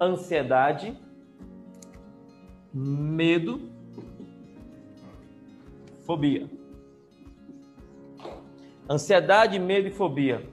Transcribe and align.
ansiedade, 0.00 0.96
medo, 2.72 3.70
fobia. 6.04 6.48
Ansiedade, 8.88 9.58
medo 9.58 9.88
e 9.88 9.90
fobia. 9.90 10.48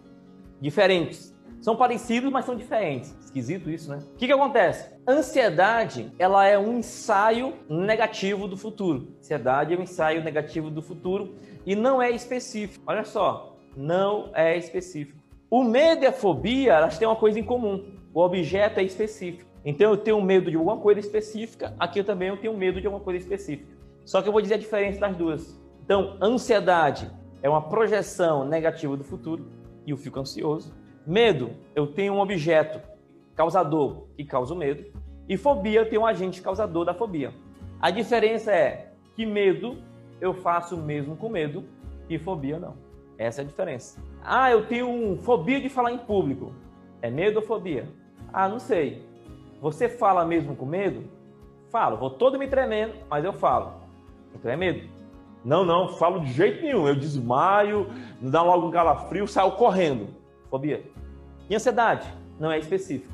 Diferentes. 0.60 1.33
São 1.62 1.76
parecidos, 1.76 2.31
mas 2.31 2.46
são 2.46 2.56
diferentes. 2.56 3.15
Esquisito 3.24 3.69
isso, 3.69 3.90
né? 3.90 3.99
O 4.13 4.17
que, 4.17 4.28
que 4.28 4.33
acontece? 4.33 4.94
Ansiedade, 5.08 6.12
ela 6.19 6.46
é 6.46 6.57
um 6.57 6.79
ensaio 6.79 7.53
negativo 7.69 8.47
do 8.47 8.57
futuro. 8.57 9.15
Ansiedade 9.19 9.73
é 9.73 9.78
um 9.78 9.83
ensaio 9.83 10.23
negativo 10.23 10.69
do 10.69 10.81
futuro 10.81 11.35
e 11.65 11.75
não 11.75 12.01
é 12.01 12.10
específico. 12.12 12.83
Olha 12.85 13.05
só, 13.05 13.57
não 13.78 14.29
é 14.33 14.57
específico. 14.57 15.22
O 15.54 15.63
medo 15.63 16.04
e 16.04 16.08
a 16.08 16.12
fobia, 16.12 16.73
elas 16.73 16.98
têm 16.98 17.08
uma 17.08 17.16
coisa 17.16 17.40
em 17.40 17.44
comum. 17.44 17.86
O 18.12 18.22
objeto 18.22 18.80
é 18.80 18.84
específico. 18.84 19.48
Então 19.64 19.91
eu 19.91 19.98
tenho 19.98 20.20
medo 20.20 20.50
de 20.50 20.58
alguma 20.58 20.77
coisa 20.77 21.00
específica, 21.00 21.76
aqui 21.77 22.00
eu 22.00 22.04
também 22.04 22.30
eu 22.30 22.38
tenho 22.38 22.58
medo 22.58 22.82
de 22.82 22.88
alguma 22.88 23.04
coisa 23.04 23.20
específica. 23.20 23.72
Só 24.04 24.20
que 24.20 24.27
eu 24.27 24.32
vou 24.32 24.41
dizer 24.41 24.55
a 24.55 24.58
diferença 24.58 25.00
das 25.00 25.16
duas. 25.16 25.63
Então, 25.86 26.18
ansiedade 26.20 27.08
é 27.44 27.48
uma 27.48 27.62
projeção 27.62 28.44
negativa 28.44 28.98
do 28.98 29.04
futuro 29.04 29.46
e 29.86 29.91
eu 29.91 29.98
fico 29.98 30.20
ansioso. 30.20 30.74
Medo, 31.05 31.52
eu 31.76 31.85
tenho 31.85 32.13
um 32.13 32.20
objeto 32.20 32.82
causador 33.35 34.08
que 34.18 34.26
causa 34.26 34.55
o 34.55 34.58
medo. 34.58 34.84
E 35.30 35.38
fobia, 35.38 35.82
eu 35.82 35.88
tenho 35.88 36.02
um 36.02 36.08
agente 36.08 36.41
causador 36.41 36.84
da 36.84 36.96
fobia. 36.96 37.32
A 37.80 37.91
diferença 37.91 38.52
é 38.52 38.91
que 39.16 39.24
medo 39.24 39.77
eu 40.20 40.34
faço 40.34 40.76
mesmo 40.76 41.16
com 41.16 41.30
medo 41.30 41.63
e 42.10 42.18
fobia 42.18 42.58
não. 42.58 42.74
Essa 43.20 43.41
é 43.41 43.44
a 43.44 43.48
diferença. 43.48 44.02
Ah, 44.23 44.52
eu 44.52 44.66
tenho 44.66 45.18
fobia 45.18 45.59
de 45.59 45.70
falar 45.70 45.91
em 45.91 45.98
público. 45.98 46.54
É 47.02 47.09
medo 47.09 47.38
ou 47.38 47.45
fobia? 47.45 47.90
Ah, 48.32 48.48
não 48.48 48.59
sei. 48.59 49.05
Você 49.62 49.90
fala 49.90 50.26
mesmo 50.26 50.55
com 50.55 50.66
medo? 50.66 51.04
Falo, 51.70 51.98
vou 51.98 52.10
todo 52.10 52.40
me 52.40 52.48
tremendo, 52.48 52.94
mas 53.10 53.26
eu 53.26 53.34
falo. 53.34 53.74
Então 54.34 54.49
é 54.49 54.55
medo. 54.55 54.88
Não, 55.44 55.66
não, 55.66 55.90
falo 55.90 56.21
de 56.21 56.32
jeito 56.32 56.62
nenhum. 56.62 56.88
Eu 56.88 56.96
desmaio, 56.96 57.90
me 58.21 58.29
dá 58.29 58.41
logo 58.41 58.68
um 58.68 58.71
calafrio, 58.71 59.27
saio 59.27 59.51
correndo. 59.51 60.07
Fobia. 60.49 60.84
E 61.49 61.55
ansiedade? 61.55 62.07
Não 62.40 62.51
é 62.51 62.57
específico. 62.57 63.13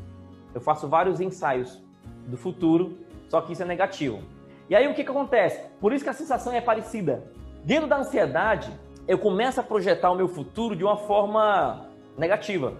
Eu 0.53 0.61
faço 0.61 0.87
vários 0.87 1.19
ensaios 1.19 1.81
do 2.27 2.37
futuro, 2.37 2.97
só 3.27 3.41
que 3.41 3.53
isso 3.53 3.63
é 3.63 3.65
negativo. 3.65 4.21
E 4.69 4.75
aí 4.75 4.87
o 4.87 4.93
que, 4.93 5.03
que 5.03 5.09
acontece? 5.09 5.61
Por 5.79 5.91
isso 5.91 6.03
que 6.03 6.09
a 6.09 6.13
sensação 6.13 6.53
é 6.53 6.61
parecida. 6.61 7.23
Dentro 7.63 7.87
da 7.87 7.97
ansiedade, 7.97 8.71
eu 9.09 9.17
começo 9.17 9.59
a 9.59 9.63
projetar 9.63 10.11
o 10.11 10.15
meu 10.15 10.27
futuro 10.27 10.75
de 10.75 10.83
uma 10.83 10.95
forma 10.95 11.89
negativa. 12.15 12.73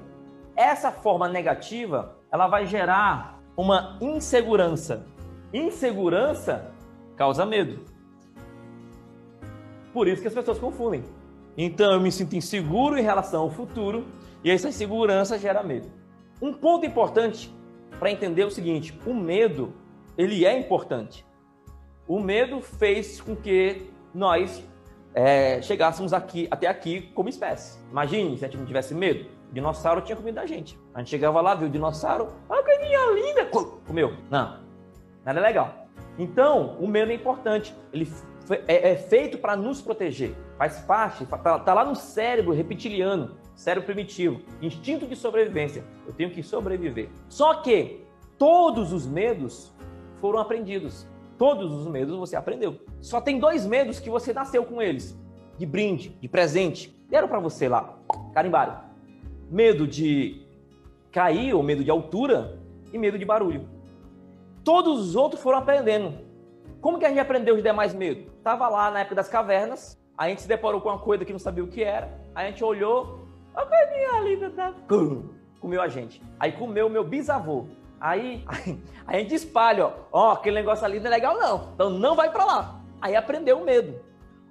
Essa 0.56 0.92
forma 0.92 1.28
negativa, 1.28 2.20
ela 2.32 2.48
vai 2.48 2.68
gerar 2.68 3.42
uma 3.58 3.98
insegurança. 4.00 5.08
Insegurança 5.52 6.72
causa 7.18 7.48
medo. 7.48 7.84
Por 9.92 10.08
isso 10.08 10.22
que 10.22 10.28
as 10.28 10.34
pessoas 10.36 10.60
confundem. 10.60 11.04
Então 11.58 11.94
eu 11.94 12.00
me 12.00 12.12
sinto 12.12 12.36
inseguro 12.36 12.96
em 12.96 13.02
relação 13.02 13.42
ao 13.42 13.50
futuro 13.50 14.06
e 14.44 14.52
essa 14.52 14.70
insegurança 14.70 15.36
gera 15.40 15.64
medo. 15.64 15.92
Um 16.40 16.54
ponto 16.54 16.86
importante 16.86 17.52
para 17.98 18.12
entender 18.12 18.44
o 18.44 18.52
seguinte: 18.52 18.96
o 19.04 19.16
medo 19.16 19.74
ele 20.16 20.46
é 20.46 20.56
importante. 20.56 21.26
O 22.08 22.20
medo 22.20 22.62
fez 22.62 23.20
com 23.20 23.36
que 23.36 23.90
nós 24.14 24.64
é, 25.14 25.62
chegássemos 25.62 26.14
aqui 26.14 26.48
até 26.52 26.68
aqui 26.68 27.02
como 27.14 27.30
espécie. 27.30 27.80
Imagine 27.90 28.38
se 28.38 28.46
a 28.46 28.48
gente 28.48 28.60
não 28.60 28.66
tivesse 28.66 28.94
medo. 28.94 29.26
O 29.50 29.54
dinossauro 29.54 30.02
tinha 30.02 30.16
comido 30.16 30.40
a 30.40 30.46
gente. 30.46 30.80
A 30.94 31.00
gente 31.00 31.10
chegava 31.10 31.42
lá, 31.42 31.56
viu 31.56 31.68
o 31.68 31.72
dinossauro, 31.72 32.28
olha 32.48 32.64
que 32.64 32.78
minha 32.80 33.12
linda, 33.12 33.46
comeu. 33.46 34.14
Não, 34.30 34.60
nada 35.26 35.40
legal. 35.40 35.88
Então, 36.18 36.78
o 36.80 36.88
medo 36.88 37.12
é 37.12 37.16
importante. 37.16 37.74
Ele 37.92 38.08
é, 38.68 38.92
é 38.92 38.96
feito 38.96 39.38
para 39.38 39.56
nos 39.56 39.82
proteger. 39.82 40.36
Faz 40.58 40.80
parte, 40.80 41.24
está 41.24 41.60
tá 41.60 41.74
lá 41.74 41.86
no 41.86 41.96
cérebro 41.96 42.54
reptiliano, 42.54 43.38
cérebro 43.56 43.86
primitivo, 43.86 44.42
instinto 44.62 45.08
de 45.08 45.16
sobrevivência. 45.16 45.84
Eu 46.06 46.14
tenho 46.14 46.30
que 46.30 46.44
sobreviver. 46.44 47.10
Só 47.28 47.56
que 47.56 48.06
todos 48.38 48.94
os 48.94 49.08
medos 49.08 49.74
foram 50.20 50.40
aprendidos. 50.40 51.08
Todos 51.40 51.72
os 51.72 51.88
medos 51.88 52.18
você 52.18 52.36
aprendeu. 52.36 52.82
Só 53.00 53.22
tem 53.22 53.40
dois 53.40 53.66
medos 53.66 53.98
que 53.98 54.10
você 54.10 54.34
nasceu 54.34 54.66
com 54.66 54.82
eles: 54.82 55.18
de 55.58 55.66
brinde, 55.66 56.10
de 56.22 56.28
presente. 56.28 56.94
Deram 57.10 57.30
para 57.30 57.40
você 57.40 57.70
lá, 57.70 57.98
carimbaram. 58.34 58.82
Medo 59.50 59.88
de 59.88 60.46
cair 61.12 61.54
ou 61.54 61.64
medo 61.64 61.82
de 61.82 61.90
altura 61.90 62.60
e 62.92 62.98
medo 62.98 63.18
de 63.18 63.24
barulho. 63.24 63.68
Todos 64.66 65.00
os 65.00 65.16
outros 65.16 65.42
foram 65.42 65.60
aprendendo. 65.60 66.20
Como 66.82 67.00
que 67.00 67.06
a 67.06 67.10
gente 67.10 67.20
aprendeu 67.20 67.56
os 67.56 67.64
demais 67.64 67.94
medos? 67.94 68.26
Tava 68.44 68.68
lá 68.68 68.92
na 68.92 69.00
época 69.00 69.16
das 69.16 69.30
cavernas, 69.30 69.98
a 70.18 70.28
gente 70.28 70.42
se 70.42 70.48
deparou 70.48 70.82
com 70.82 70.90
uma 70.90 71.00
coisa 71.00 71.24
que 71.24 71.32
não 71.32 71.40
sabia 71.40 71.64
o 71.64 71.68
que 71.68 71.82
era, 71.82 72.20
a 72.36 72.44
gente 72.46 72.64
olhou, 72.64 73.26
a 73.56 73.66
coisinha 73.66 74.22
linda 74.22 74.50
tá... 74.50 74.74
comeu 75.60 75.82
a 75.82 75.88
gente. 75.88 76.22
Aí 76.38 76.52
comeu 76.52 76.88
o 76.88 76.90
meu 76.90 77.04
bisavô. 77.04 77.66
Aí, 78.00 78.44
aí, 78.48 78.80
a 79.06 79.18
gente 79.18 79.36
espalha, 79.36 79.88
ó, 79.88 79.94
ó, 80.12 80.32
aquele 80.32 80.56
negócio 80.56 80.86
ali 80.86 81.00
não 81.00 81.08
é 81.08 81.10
legal 81.10 81.38
não, 81.38 81.72
então 81.74 81.90
não 81.90 82.16
vai 82.16 82.32
para 82.32 82.46
lá. 82.46 82.82
Aí 83.02 83.16
aprendeu 83.16 83.60
o 83.60 83.66
medo. 83.66 84.00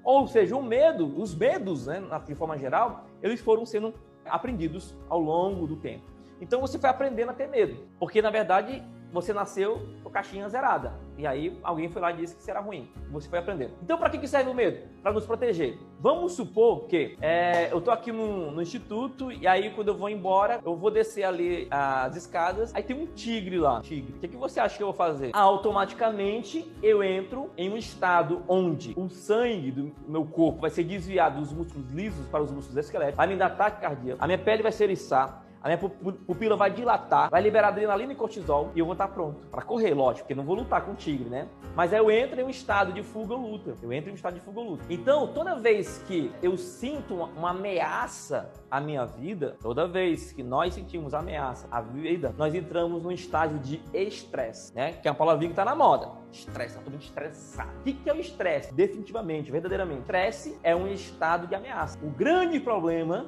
Ou 0.05 0.27
seja, 0.27 0.57
o 0.57 0.63
medo, 0.63 1.21
os 1.21 1.35
medos, 1.35 1.87
né, 1.87 2.03
de 2.27 2.35
forma 2.35 2.57
geral, 2.59 3.05
eles 3.23 3.41
foram 3.41 3.67
sendo 3.67 3.93
aprendidos 4.25 4.95
ao 5.09 5.21
longo 5.21 5.67
do 5.67 5.77
tempo. 5.77 6.05
Então 6.41 6.61
você 6.61 6.79
foi 6.79 6.89
aprendendo 6.89 7.31
a 7.31 7.35
ter 7.35 7.49
medo, 7.49 7.77
porque 7.99 8.23
na 8.23 8.31
verdade 8.31 8.83
você 9.13 9.33
nasceu 9.33 9.81
com 10.03 10.09
a 10.09 10.13
caixinha 10.13 10.49
zerada. 10.49 10.93
E 11.17 11.27
aí 11.27 11.59
alguém 11.63 11.89
foi 11.89 12.01
lá 12.01 12.13
e 12.13 12.17
disse 12.17 12.37
que 12.37 12.43
será 12.43 12.61
ruim. 12.61 12.89
Você 13.11 13.29
foi 13.29 13.39
aprendendo. 13.39 13.73
Então, 13.83 13.99
para 13.99 14.11
que, 14.11 14.19
que 14.19 14.29
serve 14.29 14.51
o 14.51 14.55
medo? 14.55 14.87
Para 15.03 15.13
nos 15.13 15.27
proteger. 15.27 15.79
Vamos 16.01 16.33
supor 16.33 16.87
que 16.87 17.17
é, 17.21 17.73
eu 17.73 17.81
tô 17.81 17.91
aqui 17.91 18.13
no, 18.13 18.53
no, 18.53 18.63
instituto 18.63 19.33
e 19.33 19.47
aí 19.47 19.71
quando 19.71 19.89
eu 19.89 19.97
vou 19.97 20.09
embora, 20.09 20.61
eu 20.65 20.77
vou 20.77 20.91
descer 20.91 21.25
ali 21.25 21.67
as 21.71 22.15
escadas, 22.15 22.73
aí 22.75 22.83
tem 22.83 22.97
um 22.97 23.07
tigre 23.07 23.59
lá. 23.59 23.81
Tigre. 23.81 24.13
O 24.13 24.21
que, 24.21 24.29
que 24.29 24.37
você 24.37 24.61
acha 24.61 24.77
que 24.77 24.83
eu 24.83 24.89
vou 24.89 24.97
fazer? 24.97 25.31
Automaticamente 25.33 26.71
eu 26.83 27.03
entro 27.03 27.51
em 27.57 27.71
um 27.71 27.77
estado 27.77 28.43
onde 28.47 28.95
o 28.97 29.09
sangue 29.09 29.73
do 29.73 29.93
meu 30.07 30.25
corpo 30.25 30.61
vai 30.61 30.71
ser 30.71 30.85
desviado 30.85 31.41
dos 31.41 31.53
músculos 31.53 31.91
lisos 31.91 32.27
para 32.29 32.43
os 32.43 32.53
músculos 32.53 32.77
esqueléticos, 32.77 33.27
me 33.27 33.37
dar 33.37 33.47
ataque 33.47 33.81
cardíaco, 33.81 34.23
a 34.23 34.27
minha 34.27 34.39
pele 34.39 34.63
vai 34.63 34.73
ser 34.73 34.85
eriçar, 34.85 35.45
a 35.63 35.69
minha 35.69 35.79
pupila 35.79 36.57
vai 36.57 36.71
dilatar, 36.71 37.31
vai 37.31 37.43
liberar 37.43 37.69
adrenalina 37.69 38.13
e 38.13 38.17
cortisol 38.17 38.71
e 38.75 38.79
eu 38.79 38.85
vou 38.85 38.93
estar 38.93 39.09
pronto 39.09 39.41
para 39.51 39.63
correr, 39.63 39.93
lógico, 39.95 40.25
porque 40.25 40.35
não 40.35 40.45
vou 40.45 40.57
lutar 40.57 40.85
com 40.85 40.93
o 40.93 40.95
tigre, 40.95 41.29
né? 41.29 41.49
Mas 41.75 41.93
aí 41.93 41.99
eu 41.99 42.11
entro 42.11 42.41
em 42.41 42.45
um 42.45 42.51
estado 42.51 42.93
de 42.93 43.03
fuga 43.03 43.35
ou 43.35 43.41
luta. 43.41 43.75
Eu 43.83 43.93
entro 43.93 44.11
em 44.11 44.13
um 44.13 44.17
estado 44.17 44.35
de 44.35 44.41
fuga 44.41 44.61
ou 44.61 44.71
luta. 44.71 44.85
Então, 44.89 45.27
toda 45.29 45.57
vez 45.57 46.03
que 46.07 46.33
eu 46.43 46.57
sinto 46.57 47.15
uma, 47.15 47.51
ameaça 47.51 48.53
à 48.71 48.81
minha 48.81 49.05
vida, 49.05 49.57
toda 49.61 49.87
vez 49.87 50.33
que 50.33 50.43
nós 50.43 50.75
sentimos 50.75 51.15
ameaça 51.15 51.67
à 51.71 51.81
vida, 51.81 52.35
nós 52.37 52.55
entramos 52.55 53.03
num 53.03 53.11
estágio 53.11 53.59
de 53.59 53.81
estresse, 53.93 54.75
né? 54.75 54.93
Que 54.93 55.09
é 55.09 55.11
uma 55.11 55.17
palavra 55.17 55.45
que 55.45 55.51
está 55.51 55.65
na 55.65 55.75
moda. 55.75 56.11
Estresse, 56.31 56.75
tá 56.75 56.83
todo 56.83 56.93
mundo 56.93 57.03
estressado. 57.03 57.71
O 57.81 57.83
que 57.83 58.09
é 58.09 58.13
o 58.13 58.21
estresse? 58.21 58.73
Definitivamente, 58.75 59.51
verdadeiramente. 59.51 60.01
Estresse 60.01 60.59
é 60.63 60.77
um 60.77 60.87
estado 60.87 61.47
de 61.47 61.55
ameaça. 61.55 61.99
O 62.03 62.11
grande 62.11 62.61
problema 62.61 63.27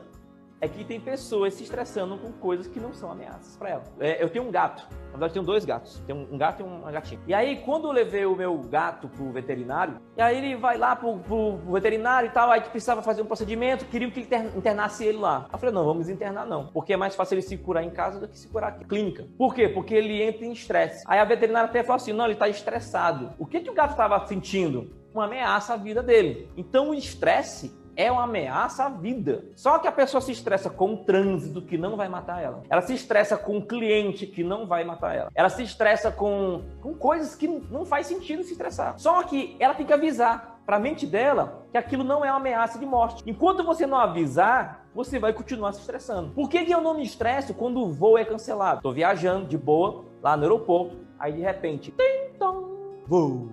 é 0.60 0.68
que 0.68 0.84
tem 0.84 1.00
pessoas 1.00 1.54
se 1.54 1.62
estressando 1.62 2.18
com 2.18 2.30
coisas 2.32 2.66
que 2.66 2.78
não 2.78 2.92
são 2.92 3.10
ameaças 3.10 3.56
para 3.56 3.70
ela. 3.70 3.84
É, 3.98 4.22
eu 4.22 4.28
tenho 4.28 4.46
um 4.46 4.50
gato, 4.50 4.86
na 5.06 5.12
verdade 5.12 5.32
tenho 5.32 5.44
dois 5.44 5.64
gatos, 5.64 6.02
tenho 6.06 6.28
um 6.30 6.36
gato 6.36 6.60
e 6.60 6.62
uma 6.62 6.92
gatinha. 6.92 7.20
E 7.26 7.32
aí 7.32 7.56
quando 7.64 7.88
eu 7.88 7.92
levei 7.92 8.26
o 8.26 8.36
meu 8.36 8.56
gato 8.58 9.08
pro 9.08 9.30
veterinário, 9.32 9.96
e 10.16 10.20
aí 10.20 10.36
ele 10.36 10.56
vai 10.56 10.76
lá 10.76 10.94
pro, 10.94 11.18
pro, 11.18 11.58
pro 11.58 11.72
veterinário 11.72 12.28
e 12.28 12.30
tal, 12.30 12.50
aí 12.50 12.60
precisava 12.60 13.00
fazer 13.00 13.22
um 13.22 13.26
procedimento, 13.26 13.86
queriam 13.86 14.10
que 14.10 14.20
ele 14.20 14.48
internasse 14.56 15.04
ele 15.04 15.18
lá. 15.18 15.46
Eu 15.50 15.58
falei, 15.58 15.74
não, 15.74 15.84
vamos 15.84 16.08
internar 16.08 16.46
não, 16.46 16.66
porque 16.66 16.92
é 16.92 16.96
mais 16.96 17.14
fácil 17.14 17.36
ele 17.36 17.42
se 17.42 17.56
curar 17.56 17.82
em 17.82 17.90
casa 17.90 18.20
do 18.20 18.28
que 18.28 18.38
se 18.38 18.48
curar 18.48 18.72
aqui. 18.72 18.84
Clínica. 18.84 19.26
Por 19.38 19.54
quê? 19.54 19.68
Porque 19.68 19.94
ele 19.94 20.22
entra 20.22 20.44
em 20.44 20.52
estresse. 20.52 21.02
Aí 21.06 21.18
a 21.18 21.24
veterinária 21.24 21.68
até 21.68 21.82
falou 21.82 21.96
assim, 21.96 22.12
não, 22.12 22.26
ele 22.26 22.36
tá 22.36 22.48
estressado. 22.48 23.32
O 23.38 23.46
que, 23.46 23.60
que 23.60 23.70
o 23.70 23.74
gato 23.74 23.92
estava 23.92 24.26
sentindo? 24.26 24.90
Uma 25.14 25.24
ameaça 25.24 25.74
à 25.74 25.76
vida 25.76 26.02
dele. 26.02 26.48
Então 26.56 26.90
o 26.90 26.94
estresse 26.94 27.72
é 28.00 28.10
uma 28.10 28.24
ameaça 28.24 28.84
à 28.84 28.88
vida. 28.88 29.44
Só 29.54 29.78
que 29.78 29.86
a 29.86 29.92
pessoa 29.92 30.22
se 30.22 30.32
estressa 30.32 30.70
com 30.70 30.94
o 30.94 30.96
trânsito 31.04 31.60
que 31.60 31.76
não 31.76 31.96
vai 31.96 32.08
matar 32.08 32.42
ela. 32.42 32.62
Ela 32.70 32.80
se 32.80 32.94
estressa 32.94 33.36
com 33.36 33.58
um 33.58 33.60
cliente 33.60 34.26
que 34.26 34.42
não 34.42 34.66
vai 34.66 34.84
matar 34.84 35.14
ela. 35.14 35.30
Ela 35.34 35.50
se 35.50 35.62
estressa 35.62 36.10
com, 36.10 36.62
com 36.80 36.94
coisas 36.94 37.34
que 37.34 37.46
não 37.46 37.84
faz 37.84 38.06
sentido 38.06 38.42
se 38.42 38.52
estressar. 38.52 38.94
Só 38.98 39.22
que 39.22 39.54
ela 39.60 39.74
tem 39.74 39.84
que 39.84 39.92
avisar 39.92 40.60
para 40.64 40.76
a 40.76 40.80
mente 40.80 41.06
dela 41.06 41.66
que 41.70 41.76
aquilo 41.76 42.02
não 42.02 42.24
é 42.24 42.30
uma 42.30 42.38
ameaça 42.38 42.78
de 42.78 42.86
morte. 42.86 43.22
Enquanto 43.26 43.62
você 43.62 43.86
não 43.86 43.98
avisar, 43.98 44.86
você 44.94 45.18
vai 45.18 45.34
continuar 45.34 45.72
se 45.72 45.80
estressando. 45.80 46.30
Por 46.32 46.48
que, 46.48 46.64
que 46.64 46.72
eu 46.72 46.80
não 46.80 46.94
me 46.94 47.02
estresso 47.02 47.52
quando 47.52 47.82
o 47.82 47.92
voo 47.92 48.16
é 48.16 48.24
cancelado? 48.24 48.78
Estou 48.78 48.94
viajando 48.94 49.46
de 49.46 49.58
boa 49.58 50.04
lá 50.22 50.36
no 50.36 50.44
aeroporto, 50.44 50.96
aí 51.18 51.32
de 51.32 51.40
repente, 51.40 51.90
tim, 51.90 52.38
tom, 52.38 52.68
voo. 53.06 53.50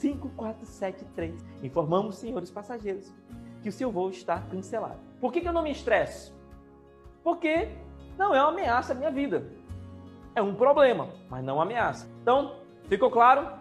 5473. 0.00 1.34
Informamos, 1.62 2.16
senhores 2.16 2.50
passageiros, 2.50 3.12
que 3.62 3.68
o 3.68 3.72
seu 3.72 3.90
voo 3.90 4.10
está 4.10 4.40
cancelado. 4.40 4.98
Por 5.20 5.32
que, 5.32 5.40
que 5.40 5.48
eu 5.48 5.52
não 5.52 5.62
me 5.62 5.70
estresso? 5.70 6.34
Porque 7.22 7.68
não 8.18 8.34
é 8.34 8.40
uma 8.40 8.50
ameaça 8.50 8.92
à 8.92 8.96
minha 8.96 9.10
vida. 9.10 9.50
É 10.34 10.42
um 10.42 10.54
problema, 10.54 11.08
mas 11.28 11.44
não 11.44 11.56
uma 11.56 11.64
ameaça. 11.64 12.08
Então, 12.22 12.56
ficou 12.88 13.10
claro? 13.10 13.58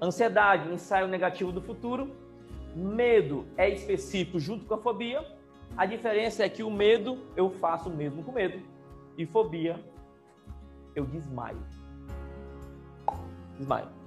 Ansiedade, 0.00 0.72
ensaio 0.72 1.06
negativo 1.08 1.52
do 1.52 1.60
futuro. 1.60 2.14
Medo 2.74 3.46
é 3.56 3.68
específico 3.68 4.38
junto 4.38 4.64
com 4.66 4.74
a 4.74 4.78
fobia. 4.78 5.24
A 5.76 5.86
diferença 5.86 6.44
é 6.44 6.48
que 6.48 6.62
o 6.62 6.70
medo 6.70 7.18
eu 7.36 7.50
faço 7.50 7.88
mesmo 7.88 8.22
com 8.22 8.32
medo. 8.32 8.60
E 9.16 9.26
fobia 9.26 9.82
eu 10.94 11.04
desmaio. 11.06 11.62
Desmaio. 13.56 13.99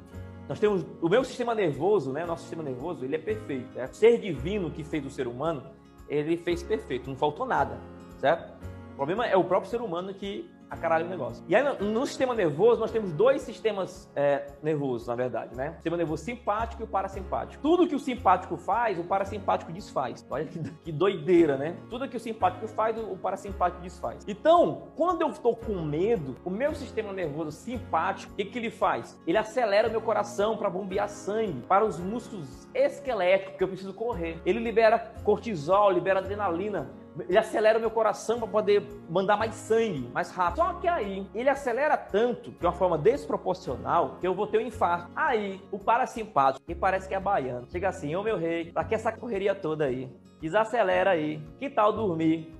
Nós 0.47 0.59
temos 0.59 0.85
o 1.01 1.07
meu 1.07 1.23
sistema 1.23 1.55
nervoso, 1.55 2.11
né? 2.11 2.25
Nosso 2.25 2.41
sistema 2.41 2.63
nervoso, 2.63 3.05
ele 3.05 3.15
é 3.15 3.19
perfeito. 3.19 3.79
É 3.79 3.87
ser 3.87 4.19
divino 4.19 4.69
que 4.69 4.83
fez 4.83 5.05
o 5.05 5.09
ser 5.09 5.27
humano, 5.27 5.63
ele 6.09 6.37
fez 6.37 6.61
perfeito, 6.61 7.09
não 7.09 7.15
faltou 7.15 7.45
nada, 7.45 7.79
certo? 8.19 8.53
O 8.93 8.95
problema 8.95 9.25
é 9.25 9.35
o 9.35 9.43
próprio 9.43 9.69
ser 9.69 9.81
humano 9.81 10.13
que 10.13 10.49
a 10.73 10.77
caralho 10.77 11.05
o 11.05 11.09
negócio. 11.09 11.43
E 11.47 11.55
aí, 11.55 11.63
no 11.79 12.05
sistema 12.05 12.33
nervoso, 12.33 12.81
nós 12.81 12.91
temos 12.91 13.11
dois 13.13 13.41
sistemas 13.43 14.09
é, 14.15 14.47
nervosos, 14.61 15.07
na 15.07 15.15
verdade, 15.15 15.55
né? 15.55 15.69
O 15.69 15.73
sistema 15.75 15.97
nervoso 15.97 16.23
simpático 16.23 16.81
e 16.81 16.85
o 16.85 16.87
parasimpático. 16.87 17.61
Tudo 17.61 17.87
que 17.87 17.95
o 17.95 17.99
simpático 17.99 18.57
faz, 18.57 18.97
o 18.99 19.03
parasimpático 19.03 19.71
desfaz. 19.71 20.25
Olha 20.29 20.45
que, 20.45 20.59
que 20.59 20.91
doideira, 20.91 21.57
né? 21.57 21.75
Tudo 21.89 22.07
que 22.09 22.17
o 22.17 22.19
simpático 22.19 22.67
faz, 22.67 22.97
o 22.97 23.15
parasimpático 23.15 23.81
desfaz. 23.81 24.25
Então, 24.27 24.87
quando 24.95 25.21
eu 25.21 25.29
estou 25.29 25.55
com 25.55 25.81
medo, 25.81 26.35
o 26.43 26.49
meu 26.49 26.73
sistema 26.73 27.13
nervoso 27.13 27.51
simpático, 27.51 28.33
o 28.33 28.35
que, 28.35 28.45
que 28.45 28.57
ele 28.57 28.71
faz? 28.71 29.19
Ele 29.27 29.37
acelera 29.37 29.87
o 29.87 29.91
meu 29.91 30.01
coração 30.01 30.57
para 30.57 30.69
bombear 30.69 31.07
sangue 31.07 31.61
para 31.67 31.85
os 31.85 31.99
músculos 31.99 32.67
esqueléticos 32.73 33.57
que 33.57 33.63
eu 33.63 33.67
preciso 33.67 33.93
correr. 33.93 34.41
Ele 34.45 34.59
libera 34.59 34.97
cortisol, 35.23 35.91
libera 35.91 36.19
adrenalina 36.19 36.89
ele 37.27 37.37
acelera 37.37 37.77
o 37.77 37.81
meu 37.81 37.91
coração 37.91 38.39
para 38.39 38.47
poder 38.47 38.87
mandar 39.09 39.37
mais 39.37 39.53
sangue, 39.53 40.09
mais 40.13 40.31
rápido. 40.31 40.57
Só 40.57 40.73
que 40.75 40.87
aí, 40.87 41.27
ele 41.33 41.49
acelera 41.49 41.95
tanto, 41.95 42.51
de 42.51 42.65
uma 42.65 42.71
forma 42.71 42.97
desproporcional, 42.97 44.17
que 44.19 44.27
eu 44.27 44.33
vou 44.33 44.47
ter 44.47 44.57
um 44.57 44.61
infarto. 44.61 45.11
Aí, 45.15 45.61
o 45.71 45.77
parasimpático, 45.77 46.65
que 46.65 46.73
parece 46.73 47.07
que 47.07 47.13
é 47.13 47.19
baiano, 47.19 47.67
chega 47.69 47.89
assim, 47.89 48.15
ô 48.15 48.23
meu 48.23 48.37
rei, 48.37 48.71
pra 48.71 48.83
que 48.83 48.95
essa 48.95 49.11
correria 49.11 49.53
toda 49.53 49.85
aí? 49.85 50.09
Desacelera 50.41 51.11
aí. 51.11 51.41
Que 51.59 51.69
tal 51.69 51.93
dormir? 51.93 52.53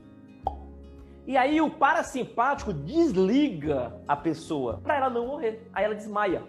E 1.25 1.37
aí 1.37 1.61
o 1.61 1.69
parasimpático 1.69 2.73
desliga 2.73 3.95
a 4.07 4.15
pessoa 4.15 4.79
para 4.83 4.97
ela 4.97 5.09
não 5.09 5.27
morrer. 5.27 5.69
Aí 5.73 5.85
ela 5.85 5.95
desmaia. 5.95 6.43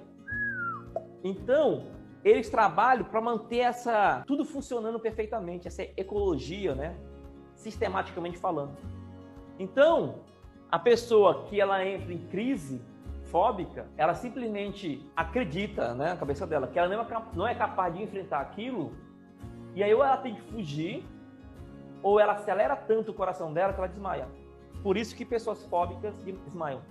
Então, 1.23 1.87
eles 2.25 2.51
trabalham 2.51 3.05
para 3.05 3.21
manter 3.21 3.59
essa 3.59 4.25
tudo 4.27 4.45
funcionando 4.45 4.99
perfeitamente, 4.99 5.69
essa 5.69 5.83
ecologia, 5.83 6.75
né? 6.75 6.97
Sistematicamente 7.65 8.39
falando. 8.39 8.77
Então, 9.59 10.21
a 10.71 10.79
pessoa 10.79 11.45
que 11.45 11.61
ela 11.61 11.85
entra 11.85 12.13
em 12.13 12.27
crise 12.27 12.83
fóbica, 13.25 13.89
ela 13.97 14.15
simplesmente 14.15 14.87
acredita, 15.17 15.95
né, 15.95 16.11
na 16.11 16.17
cabeça 16.17 16.47
dela, 16.47 16.67
que 16.69 16.79
ela 16.79 16.89
não 17.35 17.47
é 17.47 17.55
capaz 17.55 17.95
de 17.95 18.03
enfrentar 18.03 18.41
aquilo, 18.41 18.93
e 19.75 19.83
aí 19.83 19.93
ou 19.93 20.05
ela 20.05 20.19
tem 20.19 20.35
que 20.35 20.43
fugir, 20.53 21.05
ou 22.03 22.21
ela 22.21 22.35
acelera 22.35 22.77
tanto 22.77 23.11
o 23.11 23.15
coração 23.15 23.53
dela 23.53 23.73
que 23.73 23.81
ela 23.81 23.89
desmaia. 23.89 24.29
Por 24.83 24.97
isso 24.97 25.17
que 25.17 25.25
pessoas 25.25 25.65
fóbicas 25.67 26.15
desmaiam. 26.23 26.83